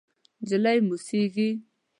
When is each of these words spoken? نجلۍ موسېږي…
نجلۍ 0.41 0.77
موسېږي… 0.87 1.49